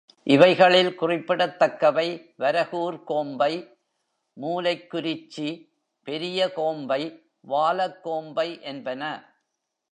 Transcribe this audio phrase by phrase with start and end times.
[0.23, 2.33] இவைகளில் குறிப்பிடத்தக்கவை,
[2.39, 3.77] வரகூர் கோம்பை,
[4.41, 5.69] மூலைக்குரிச்சி,
[6.07, 7.01] பெரிய கோம்பை,
[7.47, 9.03] வாலக் கோம்பை என்பன.